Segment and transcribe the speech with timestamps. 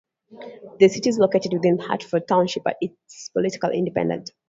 [0.79, 2.89] The city is located within Hartford Township, but is
[3.35, 4.31] politically independent.